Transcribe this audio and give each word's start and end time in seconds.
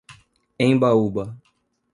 Embaúba 0.57 1.37